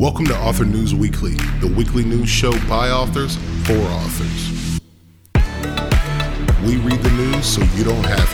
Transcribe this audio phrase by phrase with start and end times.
[0.00, 4.80] Welcome to Author News Weekly, the weekly news show by authors for authors.
[6.64, 8.30] We read the news so you don't have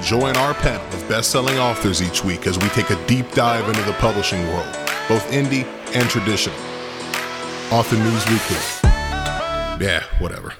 [0.00, 0.06] to.
[0.06, 3.68] Join our panel of best selling authors each week as we take a deep dive
[3.68, 4.72] into the publishing world,
[5.08, 6.54] both indie and traditional.
[7.72, 8.58] Author News Weekly.
[9.84, 10.54] Yeah, whatever.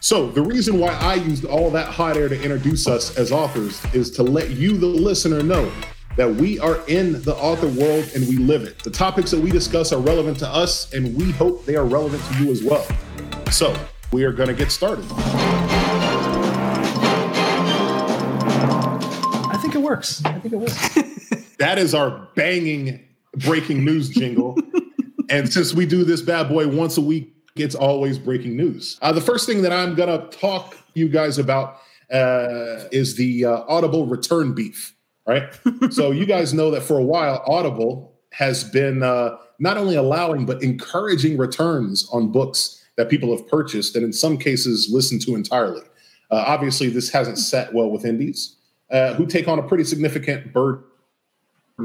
[0.00, 3.84] So, the reason why I used all that hot air to introduce us as authors
[3.92, 5.70] is to let you, the listener, know
[6.16, 8.82] that we are in the author world and we live it.
[8.82, 12.22] The topics that we discuss are relevant to us, and we hope they are relevant
[12.24, 12.86] to you as well.
[13.50, 13.76] So,
[14.12, 15.04] we are going to get started.
[19.48, 20.24] I think it works.
[20.24, 20.94] I think it works.
[21.58, 23.06] that is our banging
[23.36, 24.58] breaking news jingle.
[25.28, 28.98] and since we do this bad boy once a week, it's always breaking news.
[29.00, 31.76] Uh, the first thing that I'm going to talk you guys about
[32.12, 34.94] uh, is the uh, Audible return beef
[35.30, 35.92] right?
[35.92, 40.44] so you guys know that for a while, Audible has been uh, not only allowing
[40.44, 45.34] but encouraging returns on books that people have purchased, and in some cases listened to
[45.34, 45.82] entirely.
[46.30, 48.56] Uh, obviously, this hasn't set well with indies,
[48.90, 50.84] uh, who take on a pretty significant burden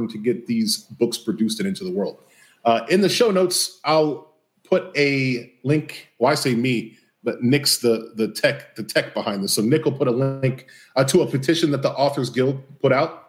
[0.10, 2.18] to get these books produced and into the world.
[2.66, 6.10] Uh, in the show notes, I'll put a link.
[6.20, 9.54] Well, I say me, but Nick's the the tech the tech behind this.
[9.54, 12.92] So Nick will put a link uh, to a petition that the Authors Guild put
[12.92, 13.25] out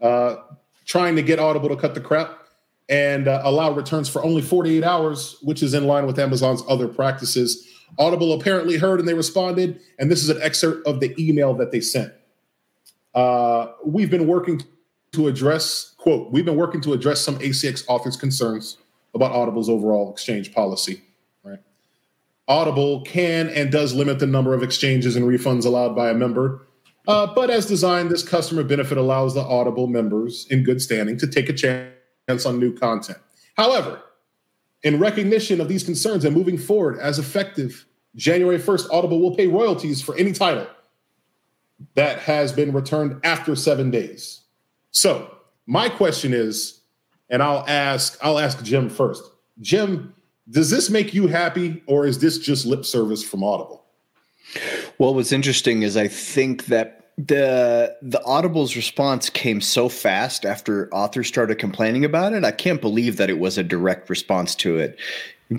[0.00, 0.36] uh,
[0.84, 2.38] trying to get Audible to cut the crap
[2.88, 6.88] and uh, allow returns for only 48 hours, which is in line with Amazon's other
[6.88, 7.68] practices.
[7.98, 11.70] Audible apparently heard and they responded, and this is an excerpt of the email that
[11.70, 12.12] they sent.
[13.14, 14.62] Uh, we've been working
[15.12, 18.78] to address, quote, we've been working to address some ACX authors' concerns
[19.14, 21.02] about Audible's overall exchange policy.
[21.42, 21.60] Right?
[22.46, 26.67] Audible can and does limit the number of exchanges and refunds allowed by a member
[27.08, 31.26] uh, but as designed, this customer benefit allows the Audible members in good standing to
[31.26, 33.18] take a chance on new content.
[33.56, 34.02] However,
[34.82, 39.46] in recognition of these concerns and moving forward as effective January 1st, Audible will pay
[39.46, 40.66] royalties for any title
[41.94, 44.42] that has been returned after seven days.
[44.90, 45.34] So
[45.66, 46.80] my question is,
[47.30, 49.22] and I'll ask, I'll ask Jim first.
[49.60, 50.14] Jim,
[50.50, 53.84] does this make you happy or is this just lip service from Audible?
[54.98, 60.88] Well, what's interesting is I think that the the audible's response came so fast after
[60.94, 64.78] authors started complaining about it i can't believe that it was a direct response to
[64.78, 64.96] it.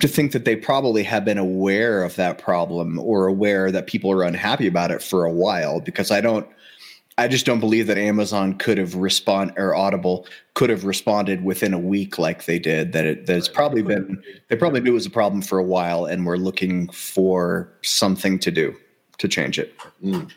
[0.00, 4.12] To think that they probably have been aware of that problem or aware that people
[4.12, 6.46] are unhappy about it for a while because i don't
[7.18, 11.74] i just don't believe that amazon could have respond or audible could have responded within
[11.74, 15.06] a week like they did that it that's probably been they probably knew it was
[15.06, 18.74] a problem for a while and were looking for something to do
[19.20, 19.74] to change it.
[20.02, 20.30] Mm.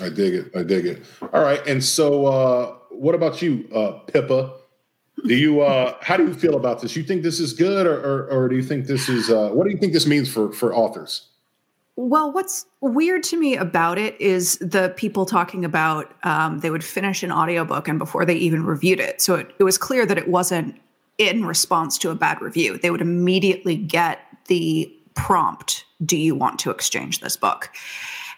[0.00, 0.56] I dig it.
[0.56, 1.04] I dig it.
[1.32, 1.64] All right.
[1.66, 4.54] And so, uh, what about you, uh, Pippa?
[5.26, 6.96] Do you uh, how do you feel about this?
[6.96, 9.64] You think this is good, or or, or do you think this is uh, what
[9.64, 11.28] do you think this means for for authors?
[11.96, 16.82] Well, what's weird to me about it is the people talking about um, they would
[16.82, 19.22] finish an audiobook and before they even reviewed it.
[19.22, 20.80] So it, it was clear that it wasn't
[21.18, 22.78] in response to a bad review.
[22.78, 24.18] They would immediately get
[24.48, 27.70] the prompt Do you want to exchange this book?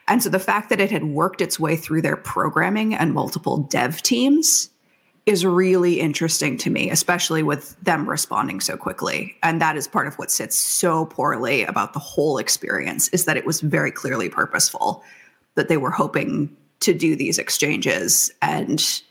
[0.08, 3.58] And so the fact that it had worked its way through their programming and multiple
[3.58, 4.70] dev teams
[5.26, 9.36] is really interesting to me, especially with them responding so quickly.
[9.42, 13.36] And that is part of what sits so poorly about the whole experience is that
[13.36, 15.02] it was very clearly purposeful
[15.56, 19.02] that they were hoping to do these exchanges and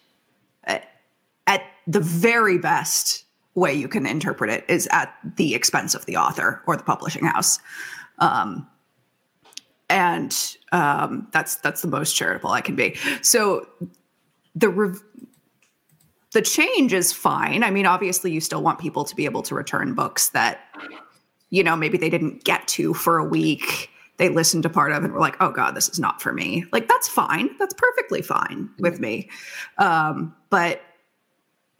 [1.47, 3.23] at the very best
[3.53, 7.25] way you can interpret it is at the expense of the author or the publishing
[7.25, 7.59] house.
[8.19, 8.67] Um,
[9.89, 12.97] and um, that's that's the most charitable I can be.
[13.21, 13.67] So
[14.55, 15.03] the rev-
[16.33, 17.63] the change is fine.
[17.63, 20.59] I mean, obviously, you still want people to be able to return books that
[21.49, 23.89] you know maybe they didn't get to for a week.
[24.17, 26.65] They listened to part of and were like, "Oh God, this is not for me."
[26.71, 27.49] Like that's fine.
[27.59, 29.29] That's perfectly fine with me.
[29.77, 30.81] Um, but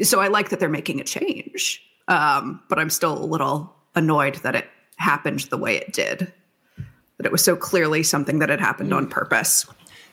[0.01, 1.81] so I like that they're making a change.
[2.07, 4.67] Um, but I'm still a little annoyed that it
[4.97, 6.31] happened the way it did
[7.17, 8.97] that it was so clearly something that had happened mm.
[8.97, 9.65] on purpose.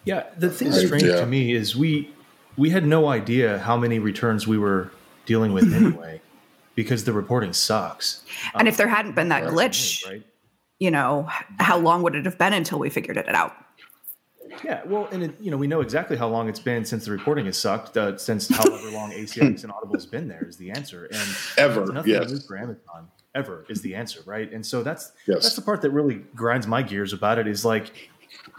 [0.04, 1.20] Yeah, the thing strange yeah.
[1.20, 2.10] to me is we
[2.56, 4.90] we had no idea how many returns we were
[5.26, 6.20] dealing with anyway,
[6.74, 8.24] because the reporting sucks.
[8.54, 10.22] And um, if there hadn't been that glitch, right?
[10.78, 11.28] you know,
[11.58, 13.54] how long would it have been until we figured it out?
[14.64, 17.10] Yeah, well, and it, you know, we know exactly how long it's been since the
[17.10, 17.96] reporting has sucked.
[17.96, 22.02] Uh, since however long ACX and Audible has been there is the answer, and ever,
[22.04, 24.50] yes, for Amazon ever is the answer, right?
[24.52, 25.42] And so that's yes.
[25.42, 28.10] that's the part that really grinds my gears about it is like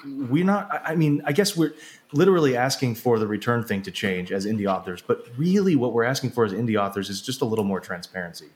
[0.05, 0.81] we're not.
[0.85, 1.73] I mean, I guess we're
[2.11, 6.03] literally asking for the return thing to change as indie authors, but really what we're
[6.03, 8.49] asking for as indie authors is just a little more transparency.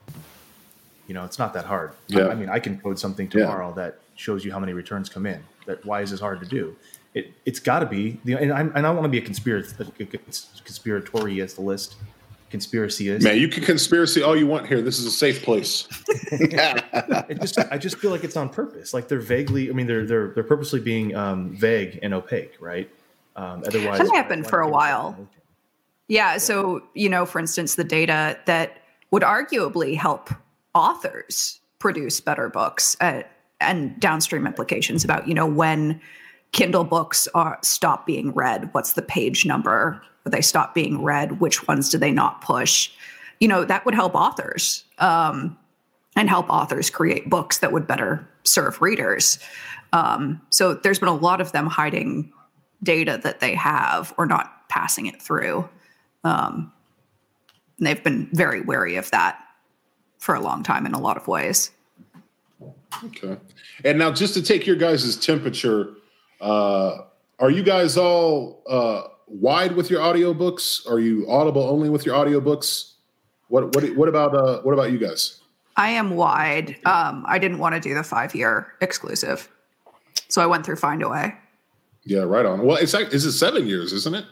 [1.08, 1.92] You know, it's not that hard.
[2.08, 2.26] Yeah.
[2.26, 3.84] I, I mean, I can code something tomorrow yeah.
[3.84, 5.44] that shows you how many returns come in.
[5.66, 6.76] That why is this hard to do?
[7.14, 8.20] It, it's got to be.
[8.26, 9.22] You know, and, I'm, and I don't want to be a,
[11.40, 11.96] as the list
[12.50, 13.24] conspiracy is.
[13.24, 14.82] Man, you can conspiracy all you want here.
[14.82, 15.88] This is a safe place.
[16.32, 18.94] it just, I just feel like it's on purpose.
[18.94, 19.70] Like they're vaguely.
[19.70, 22.90] I mean, they're they're they're purposely being um, vague and opaque, right?
[23.36, 25.28] Um, otherwise, that happened for a while.
[26.08, 26.38] Yeah.
[26.38, 30.30] So you know, for instance, the data that would arguably help
[30.74, 33.24] authors produce better books uh,
[33.60, 36.02] and downstream implications about you know when
[36.58, 38.74] Kindle books are stop being read.
[38.74, 40.02] What's the page number?
[40.26, 41.40] they stop being read?
[41.40, 42.90] Which ones do they not push?
[43.40, 45.56] You know, that would help authors um,
[46.16, 49.38] and help authors create books that would better serve readers.
[49.94, 52.34] Um, so there's been a lot of them hiding
[52.82, 55.70] data that they have or not passing it through.
[56.24, 56.74] Um,
[57.80, 59.40] they've been very wary of that
[60.18, 61.70] for a long time in a lot of ways.
[63.04, 63.38] Okay.
[63.86, 65.94] And now, just to take your guys' temperature,
[66.42, 67.00] uh,
[67.40, 70.90] are you guys all uh, wide with your audiobooks?
[70.90, 72.94] Are you audible only with your audiobooks?
[73.50, 75.40] What what what about uh what about you guys?
[75.78, 76.76] I am wide.
[76.86, 79.48] Um, I didn't want to do the five year exclusive,
[80.28, 81.36] so I went through Findaway.
[82.04, 82.66] Yeah, right on.
[82.66, 84.26] Well, it's like is it seven years, isn't it?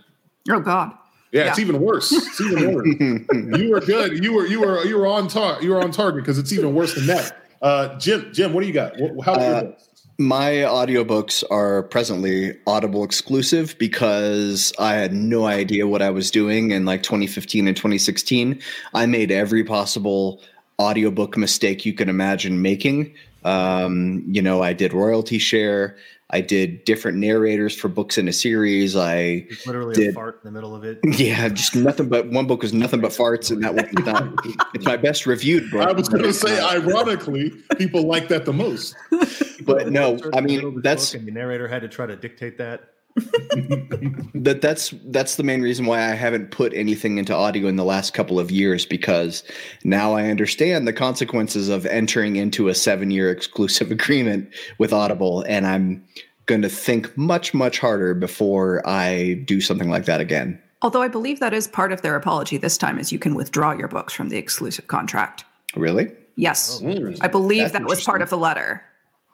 [0.49, 0.91] Oh God.
[1.31, 1.49] Yeah, yeah.
[1.49, 2.11] it's even worse.
[2.11, 2.87] It's even worse.
[3.59, 4.23] you were good.
[4.23, 6.73] You were you were you were on tar- you were on target because it's even
[6.73, 7.37] worse than that.
[7.61, 8.93] Uh, Jim, Jim, what do you got?
[9.23, 9.71] How uh,
[10.17, 16.71] my audiobooks are presently Audible exclusive because I had no idea what I was doing
[16.71, 18.61] in like 2015 and 2016.
[18.93, 20.41] I made every possible
[20.79, 23.13] audiobook mistake you can imagine making.
[23.43, 25.97] Um, you know, I did royalty share.
[26.31, 28.95] I did different narrators for books in a series.
[28.95, 30.99] I it's literally did, a fart in the middle of it.
[31.05, 34.33] Yeah, just nothing but one book was nothing but farts, and that was not.
[34.73, 35.87] it's my best reviewed book.
[35.87, 38.95] I was going to say, ironically, people like that the most.
[39.65, 42.91] But no, I mean that's the narrator had to try to dictate that.
[43.15, 47.85] that that's that's the main reason why I haven't put anything into audio in the
[47.85, 49.41] last couple of years because
[49.85, 55.65] now I understand the consequences of entering into a 7-year exclusive agreement with Audible and
[55.65, 56.03] I'm
[56.45, 60.61] going to think much much harder before I do something like that again.
[60.81, 63.71] Although I believe that is part of their apology this time is you can withdraw
[63.71, 65.45] your books from the exclusive contract.
[65.77, 66.11] Really?
[66.35, 66.81] Yes.
[66.83, 68.83] Oh, I believe That's that was part of the letter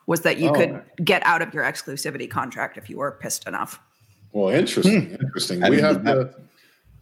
[0.06, 3.46] was that you oh, could get out of your exclusivity contract if you were pissed
[3.46, 3.80] enough.
[4.32, 5.08] Well, interesting.
[5.08, 5.24] Hmm.
[5.24, 5.62] Interesting.
[5.62, 6.34] I we have the.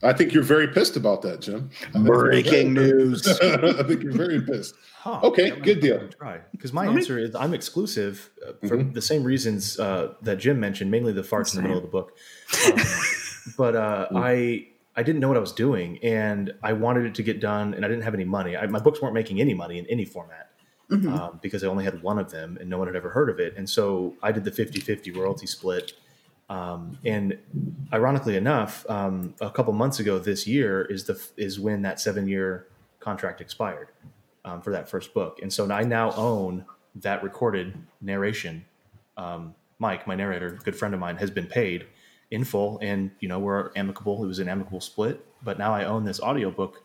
[0.02, 1.70] I think you're very pissed about that, Jim.
[1.92, 3.26] Breaking news.
[3.42, 4.74] I think you're very pissed.
[5.00, 6.06] Huh, okay, good deal.
[6.08, 8.92] Try because my answer is I'm exclusive uh, for mm-hmm.
[8.92, 11.88] the same reasons uh, that Jim mentioned, mainly the farts in the middle of the
[11.88, 12.18] book.
[12.66, 12.78] Um,
[13.56, 14.22] but uh, mm.
[14.22, 17.72] I I didn't know what I was doing, and I wanted it to get done,
[17.72, 18.58] and I didn't have any money.
[18.58, 20.49] I, my books weren't making any money in any format
[20.90, 21.12] mm-hmm.
[21.12, 23.38] um, because I only had one of them and no one had ever heard of
[23.38, 23.54] it.
[23.56, 25.92] And so I did the 50 50 royalty split.
[26.48, 27.38] Um, and
[27.92, 32.26] ironically enough, um, a couple months ago this year is the is when that seven
[32.26, 32.66] year
[32.98, 33.88] contract expired
[34.44, 36.64] um, for that first book, and so I now own
[36.96, 38.64] that recorded narration.
[39.16, 41.86] Um, Mike, my narrator, good friend of mine, has been paid
[42.32, 44.24] in full, and you know we're amicable.
[44.24, 46.82] It was an amicable split, but now I own this audiobook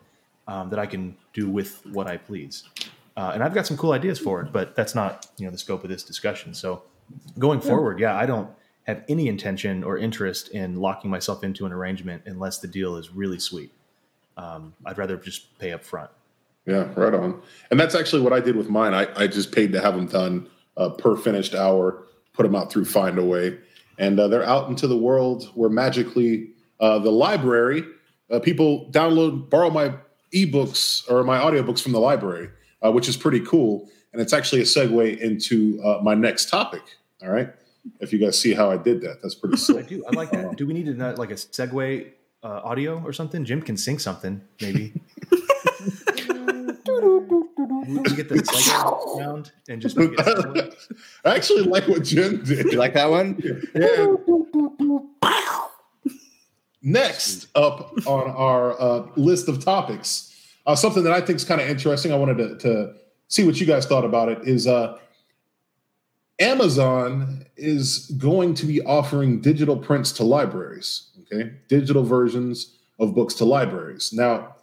[0.48, 2.66] um, that I can do with what I please.
[3.18, 5.58] Uh, and I've got some cool ideas for it, but that's not you know the
[5.58, 6.54] scope of this discussion.
[6.54, 6.84] So
[7.40, 8.50] going forward, yeah, I don't
[8.84, 13.12] have any intention or interest in locking myself into an arrangement unless the deal is
[13.12, 13.72] really sweet.
[14.38, 16.12] Um, I'd rather just pay up front.
[16.66, 17.42] Yeah, right on.
[17.72, 18.94] And that's actually what I did with mine.
[18.94, 22.04] I, I just paid to have them done uh, per finished hour,
[22.34, 23.58] put them out through Findaway,
[23.98, 27.84] and uh, they're out into the world where magically uh, the library
[28.30, 29.94] uh, people download, borrow my
[30.34, 32.50] ebooks or my audiobooks from the library
[32.86, 33.90] uh, which is pretty cool.
[34.14, 36.84] And it's actually a segue into uh, my next topic.
[37.22, 37.52] All right.
[38.00, 39.78] If you guys see how I did that, that's pretty cool.
[39.80, 40.04] I do.
[40.08, 40.56] I like that.
[40.56, 42.12] do we need to not like a segue
[42.44, 43.44] uh, audio or something?
[43.46, 44.94] Jim can sing something, maybe.
[45.32, 45.40] we
[48.16, 50.76] get the segue sound and just make it.
[51.24, 52.72] I actually like what Jim did.
[52.72, 53.42] You like that one?
[53.76, 54.16] Yeah.
[56.88, 60.35] Next up on our uh, list of topics
[60.66, 62.12] uh, something that I think is kind of interesting.
[62.12, 62.94] I wanted to, to,
[63.28, 64.48] see what you guys thought about it.
[64.48, 65.00] Is uh,
[66.40, 71.10] Amazon is going to be offering digital prints to libraries?
[71.22, 74.14] Okay, digital versions of books to libraries.
[74.14, 74.56] Now,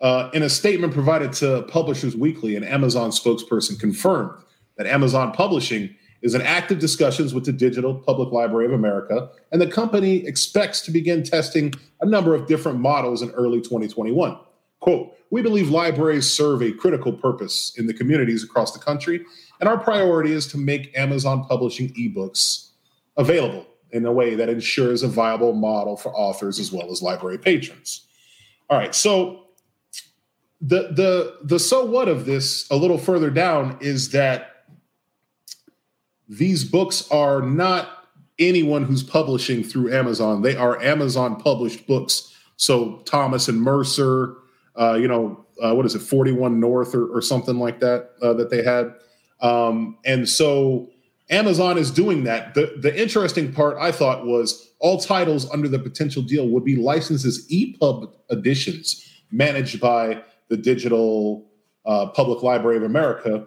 [0.00, 4.30] uh, in a statement provided to Publishers Weekly, an Amazon spokesperson confirmed
[4.76, 9.60] that Amazon Publishing is in active discussions with the Digital Public Library of America, and
[9.60, 14.38] the company expects to begin testing a number of different models in early 2021.
[14.80, 19.24] Quote, we believe libraries serve a critical purpose in the communities across the country,
[19.60, 22.70] and our priority is to make Amazon publishing ebooks
[23.16, 27.38] available in a way that ensures a viable model for authors as well as library
[27.38, 28.06] patrons.
[28.70, 29.44] All right, so
[30.60, 34.64] the the the so what of this a little further down is that
[36.28, 38.08] these books are not
[38.38, 40.42] anyone who's publishing through Amazon.
[40.42, 42.34] They are Amazon published books.
[42.56, 44.36] So Thomas and Mercer,
[44.78, 48.32] uh, you know, uh, what is it, 41 North or, or something like that uh,
[48.34, 48.94] that they had.
[49.40, 50.90] Um, and so
[51.30, 52.54] Amazon is doing that.
[52.54, 56.76] The, the interesting part I thought was all titles under the potential deal would be
[56.76, 61.50] licensed as EPUB editions managed by the Digital
[61.84, 63.46] uh, Public Library of America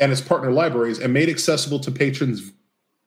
[0.00, 2.52] and its partner libraries and made accessible to patrons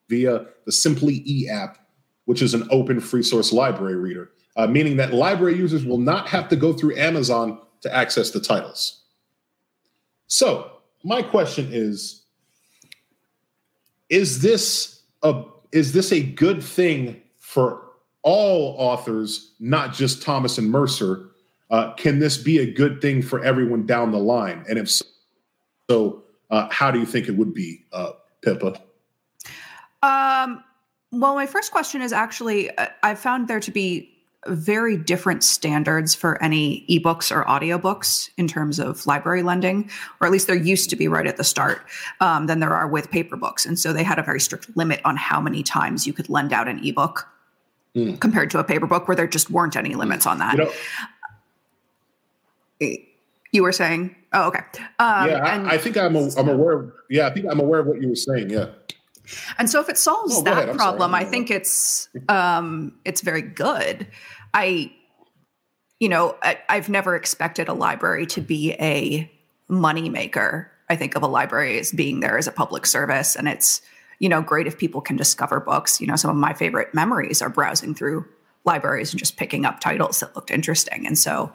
[0.08, 1.78] via the Simply E app,
[2.24, 6.28] which is an open free source library reader, uh, meaning that library users will not
[6.28, 9.02] have to go through Amazon to access the titles.
[10.26, 10.70] So,
[11.04, 12.22] my question is
[14.08, 17.82] is this a is this a good thing for
[18.22, 21.30] all authors, not just Thomas and Mercer?
[21.70, 24.64] Uh, can this be a good thing for everyone down the line?
[24.68, 25.04] And if so,
[25.88, 28.80] so uh, how do you think it would be, uh, Pippa?
[30.02, 30.62] Um,
[31.10, 34.11] well, my first question is actually uh, I've found there to be
[34.46, 39.88] very different standards for any ebooks or audiobooks in terms of library lending,
[40.20, 41.82] or at least there used to be right at the start,
[42.20, 43.64] um, than there are with paper books.
[43.64, 46.52] And so they had a very strict limit on how many times you could lend
[46.52, 47.28] out an ebook
[47.94, 48.18] mm.
[48.20, 50.58] compared to a paper book where there just weren't any limits on that.
[50.58, 50.64] You
[52.80, 52.96] know,
[53.52, 54.60] you were saying, oh, okay.
[54.98, 56.72] Um, yeah, I, and, I, think I'm, a, I'm aware.
[56.72, 58.50] Of, yeah, I think I'm aware of what you were saying.
[58.50, 58.66] Yeah.
[59.58, 64.06] And so if it solves oh, that problem, I think it's um, it's very good.
[64.54, 64.92] I,
[65.98, 69.30] you know, I, I've never expected a library to be a
[69.68, 70.70] money maker.
[70.88, 73.80] I think of a library as being there as a public service, and it's
[74.18, 76.00] you know great if people can discover books.
[76.00, 78.26] You know, some of my favorite memories are browsing through
[78.64, 81.06] libraries and just picking up titles that looked interesting.
[81.06, 81.52] And so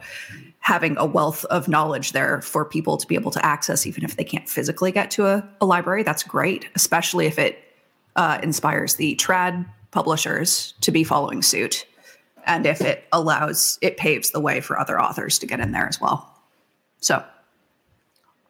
[0.60, 4.16] having a wealth of knowledge there for people to be able to access, even if
[4.16, 7.58] they can't physically get to a, a library, that's great, especially if it
[8.16, 11.86] uh, inspires the trad publishers to be following suit.
[12.46, 15.86] And if it allows, it paves the way for other authors to get in there
[15.86, 16.34] as well.
[17.00, 17.22] So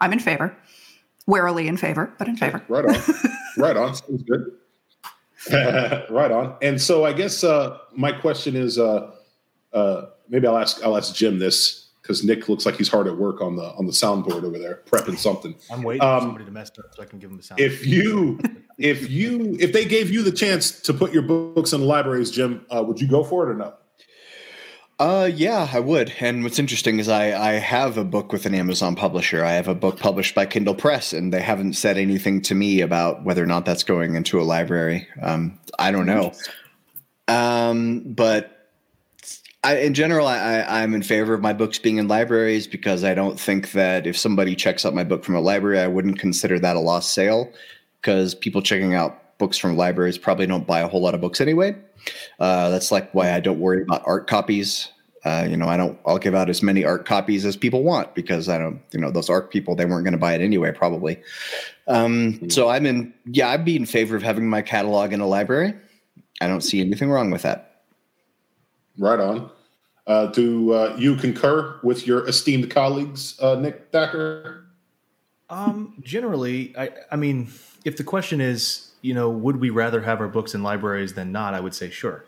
[0.01, 0.57] I'm in favor,
[1.27, 2.63] warily in favor, but in favor.
[2.69, 3.15] Right on.
[3.57, 3.95] right on.
[3.95, 4.53] Sounds good.
[6.11, 6.57] right on.
[6.63, 9.13] And so I guess uh, my question is uh,
[9.73, 13.17] uh, maybe I'll ask I'll ask Jim this because Nick looks like he's hard at
[13.17, 15.55] work on the on the soundboard over there, prepping something.
[15.71, 17.61] I'm waiting um, for somebody to mess up so I can give him the sound.
[17.61, 18.41] If you
[18.79, 22.31] if you if they gave you the chance to put your books in the libraries,
[22.31, 23.75] Jim, uh, would you go for it or no?
[24.99, 26.13] Uh, yeah, I would.
[26.19, 29.45] And what's interesting is I, I have a book with an Amazon publisher.
[29.45, 32.81] I have a book published by Kindle Press, and they haven't said anything to me
[32.81, 35.07] about whether or not that's going into a library.
[35.23, 36.33] Um, I don't know.
[37.29, 38.58] Um, but
[39.65, 43.15] I, in general, I, I'm in favor of my books being in libraries because I
[43.15, 46.59] don't think that if somebody checks out my book from a library, I wouldn't consider
[46.61, 47.53] that a lost sale
[48.01, 51.41] because people checking out books from libraries probably don't buy a whole lot of books
[51.41, 51.75] anyway.
[52.39, 54.93] Uh, that's like why I don't worry about ARC copies.
[55.25, 55.99] Uh, you know, I don't.
[56.07, 58.81] I'll give out as many ARC copies as people want because I don't.
[58.93, 61.21] You know, those ARC people they weren't going to buy it anyway, probably.
[61.89, 62.49] Um, mm-hmm.
[62.51, 63.13] So I'm in.
[63.27, 65.75] Yeah, I'd be in favor of having my catalog in a library.
[66.41, 67.68] I don't see anything wrong with that.
[68.99, 69.51] Right on.
[70.07, 74.65] Uh, do uh, you concur with your esteemed colleagues, uh, Nick Thacker?
[75.51, 77.51] Um, generally, I, I mean,
[77.85, 81.33] if the question is you know, would we rather have our books in libraries than
[81.33, 81.55] not?
[81.55, 82.25] I would say sure.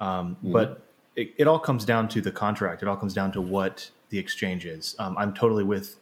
[0.00, 0.52] Um, mm-hmm.
[0.52, 0.82] But
[1.16, 2.82] it, it, all comes down to the contract.
[2.82, 4.94] It all comes down to what the exchange is.
[4.98, 5.96] Um, I'm totally with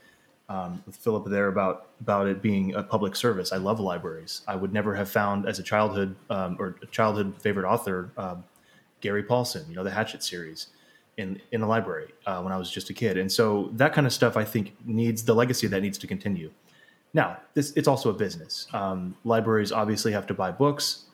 [0.48, 3.52] um, with Philip there about about it being a public service.
[3.52, 4.42] I love libraries.
[4.46, 8.44] I would never have found as a childhood um, or a childhood favorite author um,
[9.02, 10.68] Gary Paulsen, you know, the Hatchet series
[11.18, 13.18] in in the library uh, when I was just a kid.
[13.18, 16.50] And so that kind of stuff I think needs the legacy that needs to continue.
[17.12, 18.66] Now, this it's also a business.
[18.72, 21.04] Um, libraries obviously have to buy books,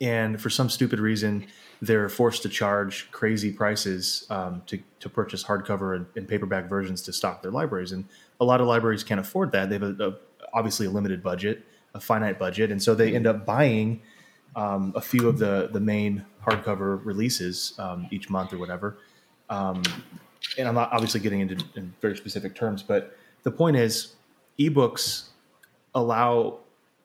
[0.00, 1.46] and for some stupid reason,
[1.80, 7.02] they're forced to charge crazy prices um, to to purchase hardcover and, and, paperback versions
[7.02, 7.92] to stock their libraries.
[7.92, 8.04] And
[8.40, 9.68] a lot of libraries can't afford that.
[9.68, 10.14] They have a, a,
[10.52, 14.02] obviously a limited budget, a finite budget, and so they end up buying
[14.56, 18.98] um, a few of the the main hardcover releases um, each month or whatever.
[19.50, 19.82] Um,
[20.56, 24.14] and I'm not obviously getting into in very specific terms, but the point is,
[24.58, 25.28] ebooks
[25.94, 26.58] allow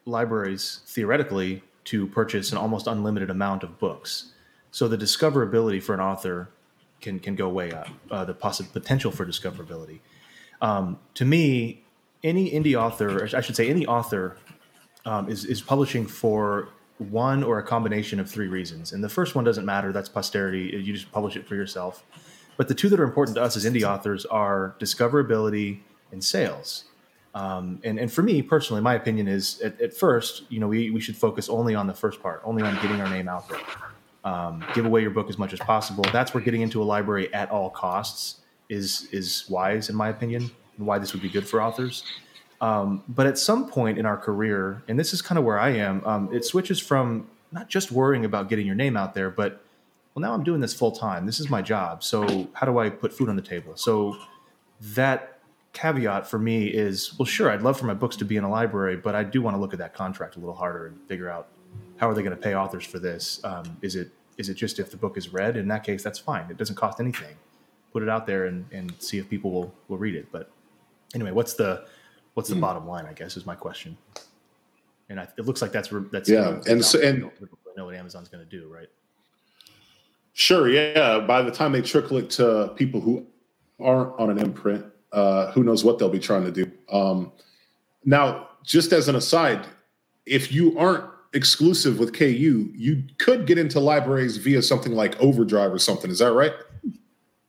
[0.05, 4.33] libraries theoretically to purchase an almost unlimited amount of books.
[4.71, 6.49] So the discoverability for an author
[7.01, 7.87] can can go way up.
[8.09, 9.99] Uh, the possible potential for discoverability.
[10.61, 11.83] Um, to me,
[12.23, 14.37] any indie author, I should say, any author
[15.05, 18.91] um, is is publishing for one or a combination of three reasons.
[18.91, 20.79] And the first one doesn't matter; that's posterity.
[20.83, 22.03] You just publish it for yourself.
[22.57, 25.79] But the two that are important to us as indie authors are discoverability
[26.11, 26.85] and sales.
[27.35, 30.91] Um, and, and for me personally, my opinion is at, at, first, you know, we,
[30.91, 33.59] we should focus only on the first part, only on getting our name out there.
[34.23, 36.05] Um, give away your book as much as possible.
[36.13, 40.49] That's where getting into a library at all costs is is wise, in my opinion,
[40.77, 42.03] and why this would be good for authors.
[42.63, 45.71] Um, but at some point in our career, and this is kind of where I
[45.71, 49.61] am, um, it switches from not just worrying about getting your name out there, but
[50.15, 51.25] well, now I'm doing this full time.
[51.25, 52.05] This is my job.
[52.05, 53.75] So how do I put food on the table?
[53.75, 54.17] So
[54.79, 55.39] that
[55.73, 58.49] caveat for me is well, sure, I'd love for my books to be in a
[58.49, 61.29] library, but I do want to look at that contract a little harder and figure
[61.29, 61.49] out
[61.97, 63.41] how are they going to pay authors for this?
[63.43, 65.57] Um, is it is it just if the book is read?
[65.57, 66.49] In that case, that's fine.
[66.49, 67.35] It doesn't cost anything.
[67.91, 70.27] Put it out there and, and see if people will, will read it.
[70.31, 70.49] But
[71.13, 71.85] anyway, what's the
[72.33, 72.61] what's the mm.
[72.61, 73.05] bottom line?
[73.05, 73.97] I guess is my question.
[75.09, 76.61] And I, it looks like that's that's yeah.
[76.67, 78.87] And so and I know what Amazon's going to do, right?
[80.33, 80.69] Sure.
[80.69, 81.19] Yeah.
[81.19, 83.25] By the time they trickle it to people who
[83.79, 86.71] aren't on an imprint, uh, who knows what they'll be trying to do.
[86.91, 87.31] Um,
[88.03, 89.67] now, just as an aside,
[90.25, 95.71] if you aren't exclusive with KU, you could get into libraries via something like Overdrive
[95.71, 96.09] or something.
[96.09, 96.53] Is that right?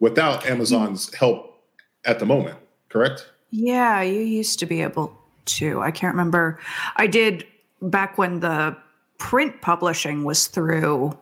[0.00, 1.62] Without Amazon's help
[2.04, 3.30] at the moment, correct?
[3.56, 5.80] Yeah, you used to be able to.
[5.80, 6.58] I can't remember.
[6.96, 7.46] I did
[7.80, 8.76] back when the
[9.18, 11.16] print publishing was through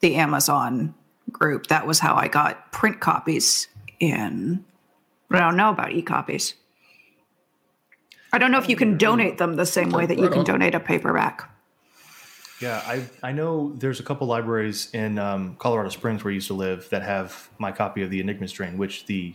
[0.00, 0.94] the Amazon
[1.30, 1.68] group.
[1.68, 3.68] That was how I got print copies
[4.00, 4.64] in
[5.30, 6.54] I don't know about e-copies.
[8.32, 10.74] I don't know if you can donate them the same way that you can donate
[10.74, 11.48] a paperback.
[12.60, 16.46] Yeah, I I know there's a couple libraries in um, Colorado Springs where I used
[16.48, 19.34] to live that have my copy of the Enigma strain, which the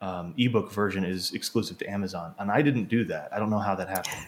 [0.00, 3.30] um, ebook version is exclusive to Amazon, and I didn't do that.
[3.32, 4.26] I don't know how that happened,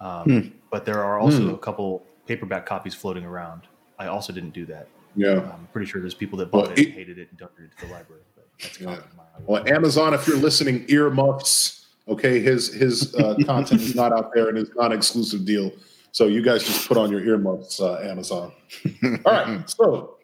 [0.00, 0.48] um, hmm.
[0.70, 1.54] but there are also hmm.
[1.54, 3.62] a couple paperback copies floating around.
[3.98, 4.88] I also didn't do that.
[5.14, 7.70] Yeah, I'm pretty sure there's people that bought well, it, it, hated it, and donated
[7.72, 8.22] it to the library.
[8.60, 8.98] That's yeah.
[9.46, 11.86] Well, Amazon, if you're listening, earmuffs.
[12.08, 15.72] Okay, his his uh, content is not out there and it's not an exclusive deal.
[16.12, 18.52] So you guys just put on your earmuffs, uh, Amazon.
[19.26, 20.16] All right, so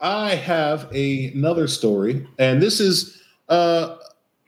[0.00, 3.97] I have a, another story, and this is uh,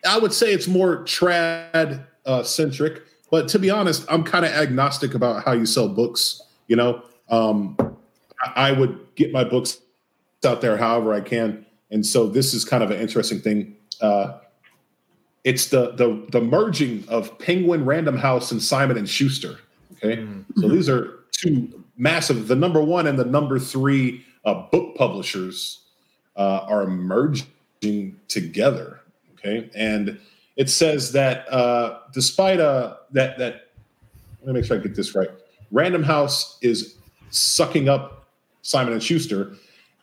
[0.06, 4.52] I would say it's more trad uh, centric, but to be honest, I'm kind of
[4.52, 6.42] agnostic about how you sell books.
[6.68, 7.76] You know, um,
[8.56, 9.78] I would get my books
[10.44, 11.66] out there however I can.
[11.90, 13.76] And so this is kind of an interesting thing.
[14.00, 14.38] Uh,
[15.44, 19.58] it's the the the merging of Penguin Random House and Simon and Schuster.
[19.92, 20.60] Okay, mm-hmm.
[20.60, 22.46] so these are two massive.
[22.48, 25.86] The number one and the number three uh, book publishers
[26.36, 28.99] uh, are merging together.
[29.40, 30.18] Okay, and
[30.56, 33.68] it says that uh, despite uh, that that
[34.42, 35.30] let me make sure I get this right.
[35.70, 36.96] Random House is
[37.30, 38.28] sucking up
[38.62, 39.54] Simon and Schuster,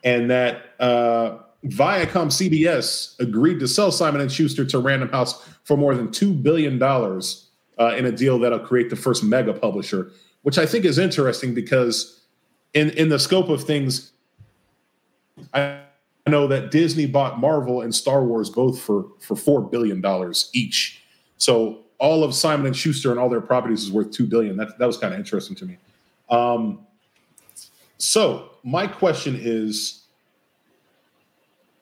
[0.02, 5.76] and that uh, Viacom CBS agreed to sell Simon and Schuster to Random House for
[5.76, 7.48] more than two billion dollars
[7.78, 10.10] uh, in a deal that'll create the first mega publisher,
[10.42, 12.20] which I think is interesting because
[12.74, 14.12] in in the scope of things,
[15.54, 15.82] I
[16.28, 21.02] know that Disney bought Marvel and Star Wars both for for four billion dollars each.
[21.36, 24.56] So all of Simon and Schuster and all their properties is worth two billion.
[24.56, 25.78] That that was kind of interesting to me.
[26.30, 26.86] Um,
[27.98, 30.04] so my question is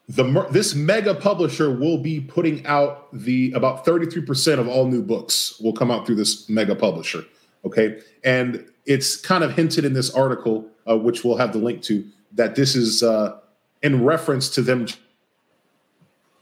[0.09, 5.59] the this mega publisher will be putting out the about 33% of all new books
[5.61, 7.25] will come out through this mega publisher
[7.65, 11.83] okay and it's kind of hinted in this article uh, which we'll have the link
[11.83, 13.39] to that this is uh,
[13.87, 14.87] in reference to them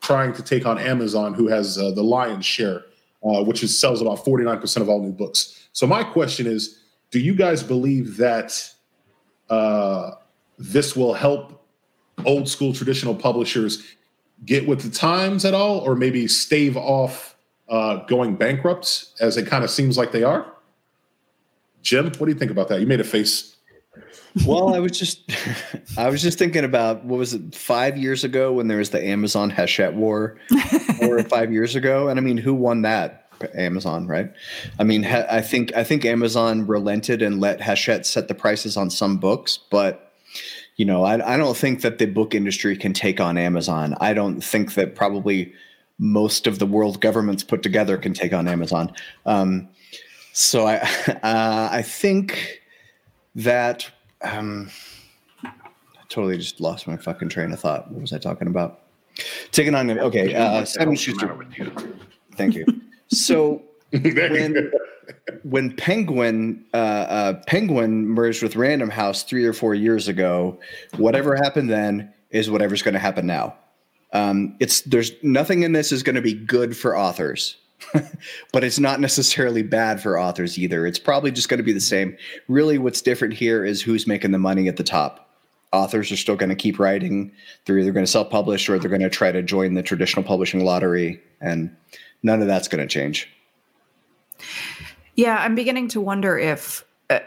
[0.00, 2.82] trying to take on amazon who has uh, the lion's share
[3.24, 6.80] uh, which is sells about 49% of all new books so my question is
[7.10, 8.48] do you guys believe that
[9.50, 10.12] uh,
[10.58, 11.64] this will help
[12.24, 13.94] old school traditional publishers
[14.44, 17.36] get with the times at all, or maybe stave off
[17.68, 20.46] uh, going bankrupt, as it kind of seems like they are?
[21.82, 22.80] Jim, what do you think about that?
[22.80, 23.53] You made a face.
[24.46, 25.30] Well, I was just,
[25.96, 29.04] I was just thinking about what was it five years ago when there was the
[29.04, 30.36] Amazon Hachette war,
[30.98, 33.20] four or five years ago, and I mean, who won that?
[33.54, 34.32] Amazon, right?
[34.78, 38.90] I mean, I think I think Amazon relented and let Hachette set the prices on
[38.90, 40.12] some books, but
[40.76, 43.96] you know, I, I don't think that the book industry can take on Amazon.
[44.00, 45.52] I don't think that probably
[45.98, 48.92] most of the world governments put together can take on Amazon.
[49.26, 49.68] Um,
[50.32, 50.76] So I
[51.22, 52.62] uh, I think
[53.34, 53.90] that
[54.22, 54.70] um,
[55.44, 55.50] I
[56.08, 57.90] totally just lost my fucking train of thought.
[57.90, 58.80] What was I talking about?
[59.52, 61.36] Taking on okay, uh, Simon Schuster.
[62.36, 62.64] Thank you.
[63.08, 64.72] So when
[65.42, 70.58] when Penguin uh, uh, Penguin merged with Random House three or four years ago,
[70.96, 73.54] whatever happened then is whatever's going to happen now.
[74.12, 77.56] Um, it's there's nothing in this is going to be good for authors,
[78.52, 80.86] but it's not necessarily bad for authors either.
[80.86, 82.16] It's probably just going to be the same.
[82.48, 85.20] Really, what's different here is who's making the money at the top.
[85.72, 87.32] Authors are still going to keep writing.
[87.64, 90.24] They're either going to self publish or they're going to try to join the traditional
[90.24, 91.74] publishing lottery, and
[92.22, 93.28] none of that's going to change.
[95.16, 97.20] Yeah, I'm beginning to wonder if, uh,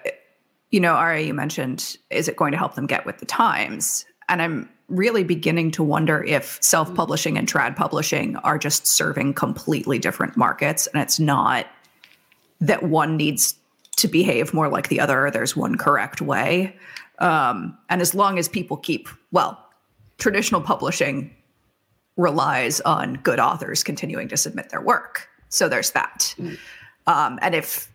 [0.72, 4.06] you know, Aria, you mentioned, is it going to help them get with the times?
[4.30, 9.34] And I'm really beginning to wonder if self publishing and trad publishing are just serving
[9.34, 10.88] completely different markets.
[10.88, 11.68] And it's not
[12.62, 13.56] that one needs
[13.98, 16.76] to behave more like the other, there's one correct way.
[17.20, 19.64] Um, and as long as people keep, well,
[20.18, 21.36] traditional publishing
[22.16, 25.28] relies on good authors continuing to submit their work.
[25.50, 26.34] So there's that.
[26.38, 26.58] Mm.
[27.08, 27.92] Um, and if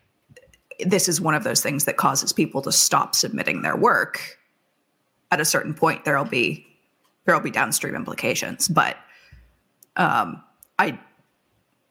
[0.81, 4.39] this is one of those things that causes people to stop submitting their work,
[5.31, 6.67] at a certain point there'll be
[7.25, 8.69] there'll be downstream implications.
[8.69, 8.97] But
[9.97, 10.43] um,
[10.79, 10.99] I,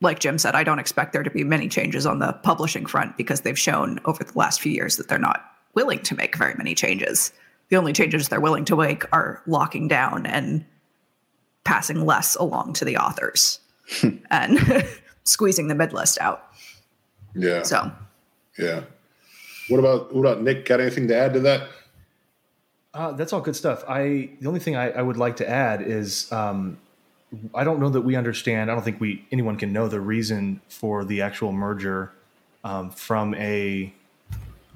[0.00, 3.16] like Jim said, I don't expect there to be many changes on the publishing front
[3.16, 6.54] because they've shown over the last few years that they're not willing to make very
[6.54, 7.32] many changes.
[7.68, 10.64] The only changes they're willing to make are locking down and
[11.64, 13.60] passing less along to the authors
[14.30, 14.58] and
[15.24, 16.48] squeezing the mid list out.
[17.34, 17.62] Yeah.
[17.62, 17.90] So.
[18.58, 18.82] Yeah.
[19.68, 20.66] What about what about Nick?
[20.66, 21.68] Got anything to add to that?
[22.94, 23.84] Uh, that's all good stuff.
[23.88, 26.78] I the only thing I, I would like to add is um,
[27.54, 28.70] I don't know that we understand.
[28.70, 32.12] I don't think we anyone can know the reason for the actual merger
[32.64, 33.92] um, from a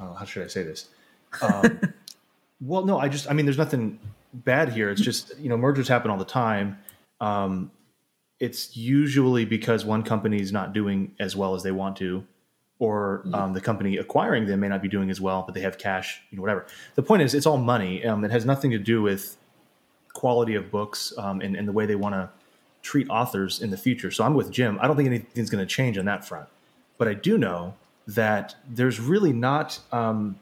[0.00, 0.88] oh, how should I say this?
[1.42, 1.80] Um,
[2.60, 3.98] well, no, I just I mean there's nothing
[4.32, 4.88] bad here.
[4.88, 6.78] It's just you know mergers happen all the time.
[7.20, 7.70] Um,
[8.40, 12.24] it's usually because one company is not doing as well as they want to,
[12.78, 13.34] or mm-hmm.
[13.34, 16.20] um, the company acquiring them may not be doing as well, but they have cash,
[16.30, 16.66] you know, whatever.
[16.94, 18.04] The point is, it's all money.
[18.04, 19.36] Um, it has nothing to do with
[20.12, 22.30] quality of books um, and, and the way they want to
[22.82, 24.10] treat authors in the future.
[24.10, 24.78] So I'm with Jim.
[24.80, 26.48] I don't think anything's going to change on that front,
[26.98, 27.74] but I do know
[28.06, 30.38] that there's really not um,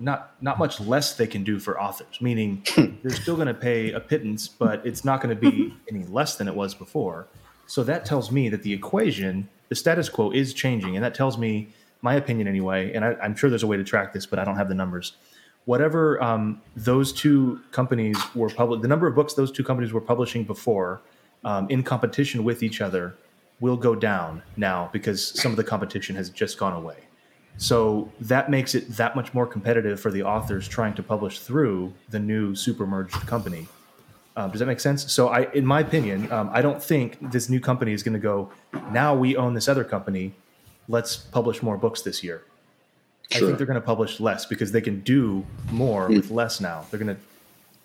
[0.00, 2.20] not not much less they can do for authors.
[2.20, 2.62] Meaning,
[3.02, 6.36] they're still going to pay a pittance, but it's not going to be any less
[6.36, 7.26] than it was before.
[7.66, 11.38] So that tells me that the equation the status quo is changing, and that tells
[11.38, 11.68] me
[12.02, 12.92] my opinion anyway.
[12.92, 14.74] And I, am sure there's a way to track this, but I don't have the
[14.74, 15.16] numbers.
[15.64, 20.00] Whatever um, those two companies were public, the number of books those two companies were
[20.00, 21.00] publishing before
[21.44, 23.14] um, in competition with each other
[23.60, 26.96] will go down now because some of the competition has just gone away.
[27.58, 31.94] So that makes it that much more competitive for the authors trying to publish through
[32.10, 33.66] the new super merged company.
[34.36, 35.10] Um, does that make sense?
[35.10, 38.20] So, I, in my opinion, um, I don't think this new company is going to
[38.20, 38.50] go.
[38.90, 40.34] Now we own this other company.
[40.88, 42.44] Let's publish more books this year.
[43.30, 43.42] Sure.
[43.42, 46.16] I think they're going to publish less because they can do more mm.
[46.16, 46.84] with less now.
[46.90, 47.20] They're going to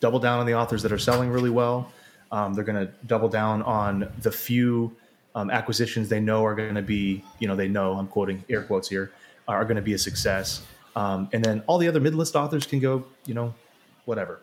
[0.01, 1.91] double down on the authors that are selling really well.
[2.31, 4.95] Um, they're going to double down on the few
[5.35, 7.93] um, acquisitions they know are going to be, you know, they know.
[7.93, 9.11] I'm quoting air quotes here,
[9.47, 10.61] are going to be a success.
[10.95, 13.53] Um, and then all the other mid-list authors can go, you know,
[14.05, 14.41] whatever.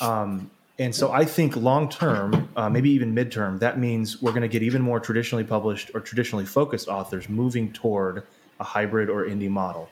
[0.00, 4.42] Um, and so I think long term, uh, maybe even midterm, that means we're going
[4.42, 8.22] to get even more traditionally published or traditionally focused authors moving toward
[8.60, 9.88] a hybrid or indie model.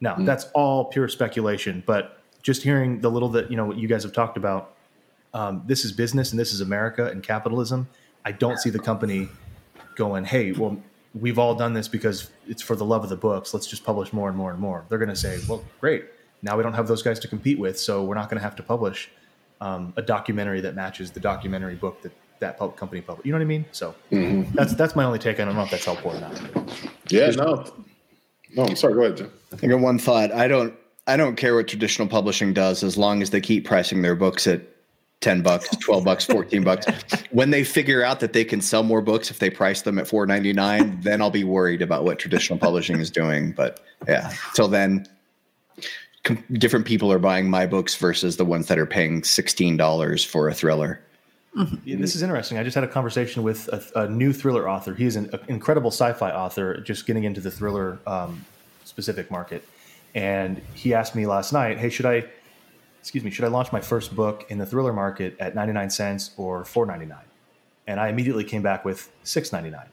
[0.00, 0.24] Now, mm.
[0.24, 4.04] that's all pure speculation, but just hearing the little that you know what you guys
[4.04, 4.76] have talked about,
[5.34, 7.88] um, this is business and this is America and capitalism.
[8.24, 9.28] I don't see the company
[9.96, 10.80] going, "Hey, well,
[11.18, 13.52] we've all done this because it's for the love of the books.
[13.52, 16.04] Let's just publish more and more and more." They're going to say, "Well, great.
[16.42, 18.54] Now we don't have those guys to compete with, so we're not going to have
[18.56, 19.10] to publish."
[19.60, 23.26] Um, a documentary that matches the documentary book that that pub- company published.
[23.26, 23.64] You know what I mean?
[23.72, 24.54] So mm-hmm.
[24.54, 25.40] that's that's my only take.
[25.40, 26.40] I don't know if that's helpful or not.
[27.08, 27.64] Yeah, no,
[28.54, 28.64] no.
[28.64, 28.94] I'm sorry.
[28.94, 29.32] Go ahead, Jim.
[29.62, 30.32] I got one thought.
[30.32, 30.74] I don't.
[31.06, 34.46] I don't care what traditional publishing does as long as they keep pricing their books
[34.46, 34.60] at
[35.20, 36.86] 10 bucks, 12 bucks, 14 bucks.
[37.30, 40.06] When they figure out that they can sell more books if they price them at
[40.06, 45.06] 4.99, then I'll be worried about what traditional publishing is doing, but yeah, till then
[46.28, 50.48] com- different people are buying my books versus the ones that are paying $16 for
[50.48, 51.00] a thriller.
[51.56, 51.76] Mm-hmm.
[51.84, 52.58] Yeah, this is interesting.
[52.58, 54.94] I just had a conversation with a, a new thriller author.
[54.94, 58.44] He is an incredible sci-fi author, just getting into the thriller um,
[58.84, 59.66] specific market.
[60.14, 62.24] And he asked me last night, "Hey, should I,
[63.00, 66.30] excuse me, should I launch my first book in the thriller market at 99 cents
[66.36, 67.16] or 4.99?"
[67.86, 69.86] And I immediately came back with 6.99.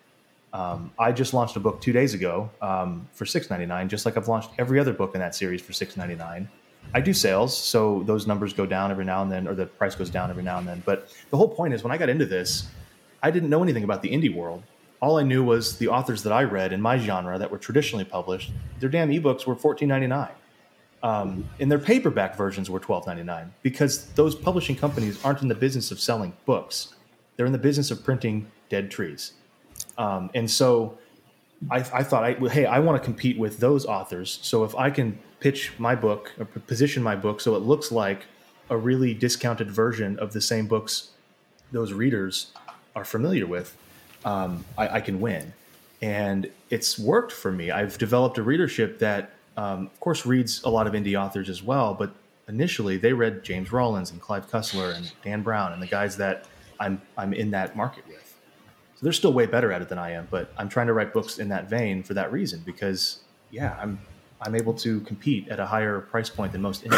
[0.55, 4.05] Um, I just launched a book two days ago um, for six ninety nine, just
[4.05, 6.47] like I've launched every other book in that series for six ninety nine.
[6.93, 9.95] I do sales, so those numbers go down every now and then, or the price
[9.95, 10.81] goes down every now and then.
[10.85, 12.67] But the whole point is, when I got into this,
[13.21, 14.63] I didn't know anything about the indie world.
[15.01, 18.05] All I knew was the authors that I read in my genre that were traditionally
[18.05, 18.53] published.
[18.79, 20.35] Their damn ebooks were fourteen ninety nine,
[21.03, 25.49] um, and their paperback versions were twelve ninety nine because those publishing companies aren't in
[25.49, 26.95] the business of selling books;
[27.35, 29.33] they're in the business of printing dead trees.
[29.97, 30.97] Um, and so,
[31.71, 34.39] I, I thought, I, hey, I want to compete with those authors.
[34.41, 38.25] So if I can pitch my book or position my book so it looks like
[38.69, 41.11] a really discounted version of the same books
[41.71, 42.51] those readers
[42.95, 43.75] are familiar with,
[44.23, 45.53] um, I, I, can win.
[46.01, 47.71] And it's worked for me.
[47.71, 51.61] I've developed a readership that, um, of course, reads a lot of indie authors as
[51.61, 51.93] well.
[51.93, 52.11] But
[52.47, 56.45] initially, they read James Rollins and Clive Cussler and Dan Brown and the guys that
[56.79, 58.24] I'm I'm in that market with.
[58.95, 60.27] So they're still way better at it than I am.
[60.31, 63.19] But I'm trying to write books in that vein for that reason because,
[63.51, 63.99] yeah, I'm
[64.41, 66.85] I'm able to compete at a higher price point than most.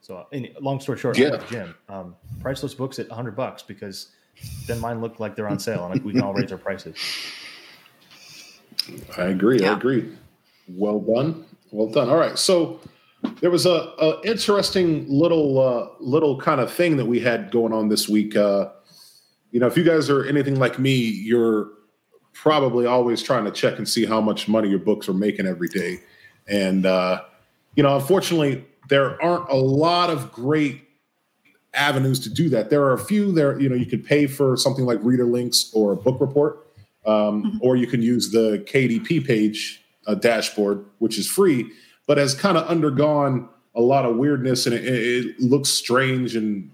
[0.00, 0.26] so,
[0.60, 1.42] long story short, yeah.
[1.48, 4.08] Jim, um, priceless books at 100 bucks because
[4.66, 6.96] then mine look like they're on sale and like we can all raise our prices.
[9.16, 9.60] I agree.
[9.60, 9.72] Yeah.
[9.72, 10.12] I agree.
[10.68, 11.44] Well done.
[11.70, 12.08] Well done.
[12.08, 12.38] All right.
[12.38, 12.80] So
[13.40, 17.72] there was a, a interesting little uh, little kind of thing that we had going
[17.72, 18.36] on this week.
[18.36, 18.70] Uh,
[19.50, 21.68] you know, if you guys are anything like me, you're
[22.32, 25.68] probably always trying to check and see how much money your books are making every
[25.68, 25.98] day.
[26.48, 27.22] And, uh,
[27.76, 30.82] you know, unfortunately, there aren't a lot of great
[31.74, 32.70] avenues to do that.
[32.70, 35.92] There are a few there, you know, you could pay for something like ReaderLinks or
[35.92, 36.66] a book report,
[37.06, 37.58] um, mm-hmm.
[37.60, 41.70] or you can use the KDP page uh, dashboard, which is free,
[42.06, 46.70] but has kind of undergone a lot of weirdness and it, it looks strange and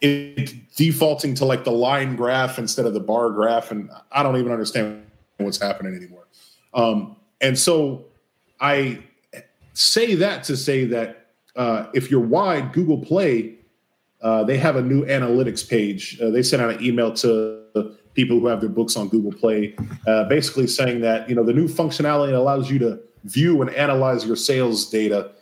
[0.00, 4.36] it's defaulting to like the line graph instead of the bar graph, and I don't
[4.36, 5.04] even understand
[5.36, 6.26] what's happening anymore.
[6.72, 8.06] Um, and so
[8.60, 9.02] I
[9.74, 13.56] say that to say that uh, if you're wide, Google Play,
[14.22, 16.18] uh, they have a new analytics page.
[16.20, 19.74] Uh, they sent out an email to people who have their books on Google Play,
[20.06, 24.24] uh, basically saying that you know the new functionality allows you to view and analyze
[24.24, 25.32] your sales data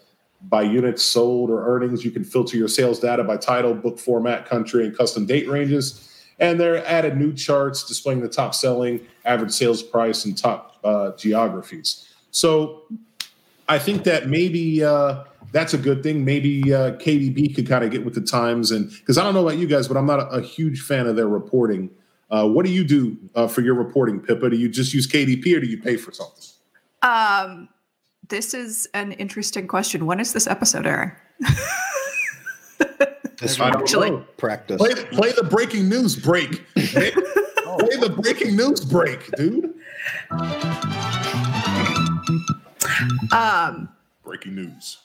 [0.43, 2.05] by units sold or earnings.
[2.05, 6.05] You can filter your sales data by title, book format, country, and custom date ranges.
[6.39, 11.13] And they're added new charts displaying the top selling, average sales price, and top uh,
[11.17, 12.15] geographies.
[12.31, 12.83] So
[13.69, 16.25] I think that maybe uh, that's a good thing.
[16.25, 18.71] Maybe uh, KDP could kind of get with the times.
[18.71, 21.09] And because I don't know about you guys, but I'm not a, a huge fan
[21.09, 21.91] of their reporting.
[22.31, 24.51] Uh, what do you do uh, for your reporting, Pippa?
[24.51, 26.45] Do you just use KDP or do you pay for something?
[27.03, 27.69] Um,
[28.29, 30.07] this is an interesting question.
[30.07, 31.13] When is this episode airing?
[33.41, 34.79] this actually practice.
[34.79, 36.67] Play, play, the breaking news break.
[36.75, 39.75] play, play the breaking news break, dude.
[43.33, 43.89] Um,
[44.25, 44.99] breaking news.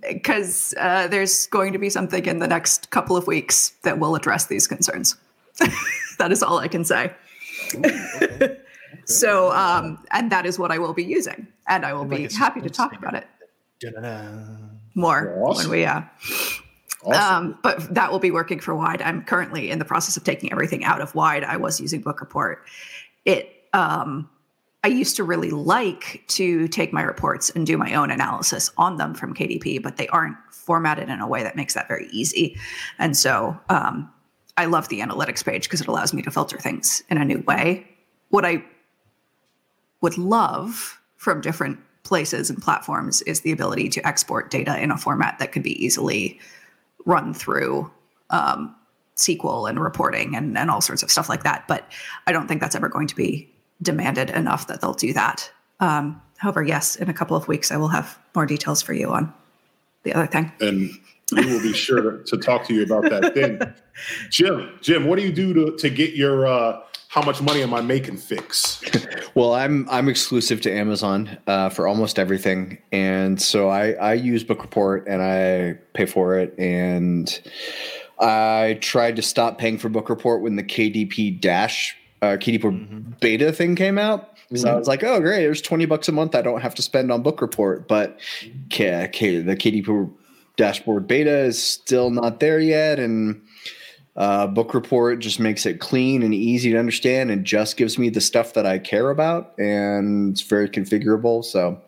[0.00, 4.14] Because uh, there's going to be something in the next couple of weeks that will
[4.14, 5.16] address these concerns.
[6.18, 7.12] that is all I can say.
[7.74, 7.80] Ooh,
[8.22, 8.58] okay.
[9.06, 12.32] So, um, and that is what I will be using, and I will be like
[12.32, 13.26] happy to talk about it
[14.94, 15.70] more awesome.
[15.70, 15.84] when we.
[15.84, 16.02] Uh,
[17.04, 17.12] awesome.
[17.12, 19.02] um, but that will be working for Wide.
[19.02, 21.44] I'm currently in the process of taking everything out of Wide.
[21.44, 22.64] I was using Book Report.
[23.24, 23.52] It.
[23.72, 24.28] Um,
[24.84, 28.98] I used to really like to take my reports and do my own analysis on
[28.98, 32.56] them from KDP, but they aren't formatted in a way that makes that very easy.
[33.00, 34.08] And so um,
[34.56, 37.40] I love the analytics page because it allows me to filter things in a new
[37.40, 37.84] way.
[38.28, 38.64] What I
[40.00, 44.96] would love from different places and platforms is the ability to export data in a
[44.96, 46.38] format that could be easily
[47.04, 47.90] run through
[48.30, 48.74] um,
[49.16, 51.66] SQL and reporting and, and all sorts of stuff like that.
[51.66, 51.90] But
[52.26, 55.50] I don't think that's ever going to be demanded enough that they'll do that.
[55.80, 59.10] Um, however, yes, in a couple of weeks, I will have more details for you
[59.10, 59.32] on
[60.04, 60.52] the other thing.
[60.60, 60.90] And
[61.32, 63.60] we will be sure to, talk to you about that thing.
[64.30, 67.72] Jim, Jim, what do you do to, to get your uh, how much money am
[67.72, 68.82] I making fix?
[69.34, 74.44] well, I'm I'm exclusive to Amazon uh, for almost everything, and so I I use
[74.44, 77.40] Book Report and I pay for it, and
[78.18, 83.10] I tried to stop paying for Book Report when the KDP Dash uh, KDP mm-hmm.
[83.20, 84.36] beta thing came out.
[84.36, 84.56] Mm-hmm.
[84.56, 86.82] So I was like, oh great, there's twenty bucks a month I don't have to
[86.82, 88.18] spend on Book Report, but
[88.70, 90.12] K- K- the KDP
[90.56, 93.42] dashboard beta is still not there yet, and
[94.16, 98.08] uh, book report just makes it clean and easy to understand and just gives me
[98.08, 99.52] the stuff that I care about.
[99.58, 101.44] And it's very configurable.
[101.44, 101.80] So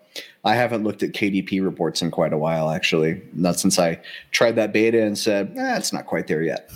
[0.45, 3.23] I haven't looked at KDP reports in quite a while, actually.
[3.33, 6.71] Not since I tried that beta and said, eh, it's not quite there yet.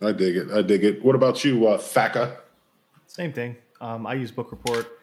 [0.00, 0.50] I dig it.
[0.52, 1.04] I dig it.
[1.04, 2.36] What about you, uh, Thacker?
[3.06, 3.56] Same thing.
[3.80, 5.00] Um, I use Book Report.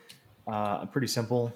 [0.48, 1.52] Uh, pretty simple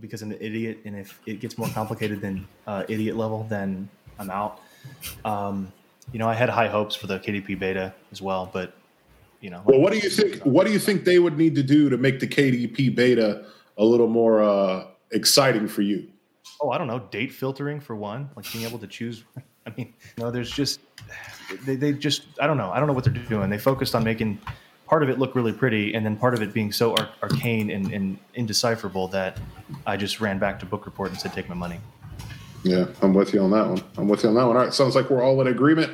[0.00, 3.88] because I'm an idiot, and if it gets more complicated than uh, idiot level, then
[4.18, 4.60] I'm out.
[5.24, 5.72] Um,
[6.12, 8.74] you know, I had high hopes for the KDP beta as well, but
[9.40, 9.62] you know.
[9.64, 10.42] Well, what do you think?
[10.42, 13.46] What do you think they would need to do to make the KDP beta
[13.78, 16.08] a little more uh, exciting for you?
[16.60, 16.98] Oh, I don't know.
[17.10, 19.24] Date filtering for one, like being able to choose.
[19.66, 20.80] I mean, you know, there's just
[21.64, 22.70] they, they just I don't know.
[22.70, 23.50] I don't know what they're doing.
[23.50, 24.40] They focused on making
[24.86, 27.70] part of it look really pretty, and then part of it being so ar- arcane
[27.70, 29.38] and, and indecipherable that
[29.86, 31.78] I just ran back to Book Report and said, "Take my money."
[32.62, 33.82] Yeah, I'm with you on that one.
[33.96, 34.56] I'm with you on that one.
[34.56, 35.92] All right, sounds like we're all in agreement.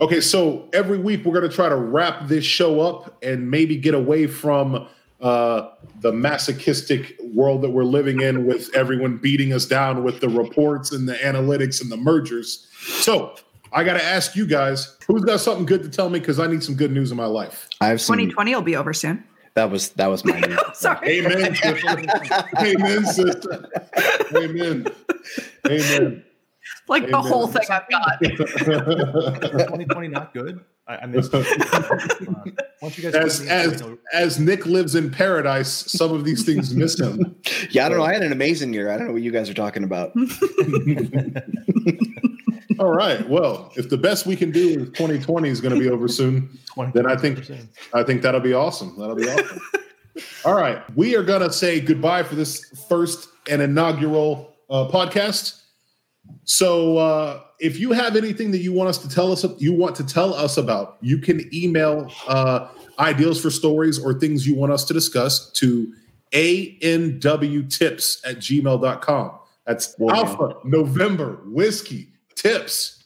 [0.00, 3.76] Okay, so every week we're going to try to wrap this show up and maybe
[3.76, 4.86] get away from
[5.22, 10.28] uh, the masochistic world that we're living in with everyone beating us down with the
[10.28, 12.68] reports and the analytics and the mergers.
[12.78, 13.36] So
[13.72, 16.18] I got to ask you guys, who's got something good to tell me?
[16.18, 17.68] Because I need some good news in my life.
[17.80, 18.16] I have some.
[18.16, 19.24] 2020 will be over soon.
[19.56, 20.38] That was that was my.
[20.46, 20.58] news.
[20.74, 21.18] Sorry.
[21.18, 21.88] Amen, sister.
[22.58, 23.68] Amen, sister.
[24.36, 24.86] Amen.
[25.66, 26.24] Amen.
[26.88, 28.18] Like the whole thing I've got.
[28.22, 30.60] 2020 not good.
[30.86, 31.46] I, I missed it.
[32.82, 36.44] Once you guys As put me- as as Nick lives in paradise, some of these
[36.44, 37.34] things miss him.
[37.70, 38.04] Yeah, I don't know.
[38.04, 38.90] I had an amazing year.
[38.90, 40.12] I don't know what you guys are talking about.
[42.78, 43.28] All right.
[43.28, 46.58] Well, if the best we can do is 2020 is going to be over soon,
[46.74, 47.50] 20, then I think
[47.94, 48.98] I think that'll be awesome.
[48.98, 49.60] That'll be awesome.
[50.44, 50.82] All right.
[50.96, 55.62] We are going to say goodbye for this first and inaugural uh, podcast.
[56.44, 59.96] So, uh, if you have anything that you want us to tell us, you want
[59.96, 64.72] to tell us about, you can email uh, ideas for stories or things you want
[64.72, 65.92] us to discuss to
[66.32, 69.38] anwtips at gmail.com.
[69.66, 70.26] That's Well done.
[70.26, 73.04] Alpha November Whiskey Tips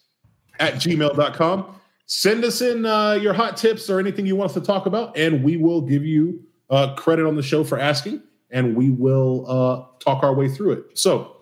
[0.59, 1.81] at gmail.com.
[2.07, 5.16] Send us in uh, your hot tips or anything you want us to talk about,
[5.16, 9.45] and we will give you uh, credit on the show for asking, and we will
[9.49, 10.99] uh, talk our way through it.
[10.99, 11.37] So,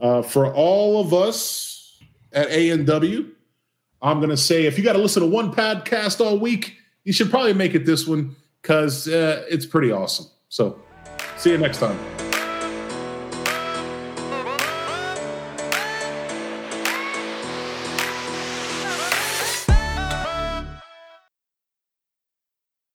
[0.00, 1.98] uh, for all of us
[2.32, 3.30] at A&W,
[4.00, 7.12] I'm going to say if you got to listen to one podcast all week, you
[7.12, 10.26] should probably make it this one because uh, it's pretty awesome.
[10.48, 10.80] So,
[11.36, 12.29] see you next time.